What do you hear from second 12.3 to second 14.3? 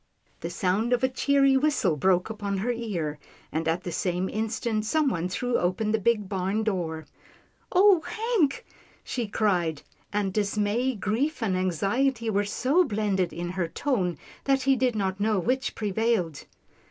were so blended in her tone,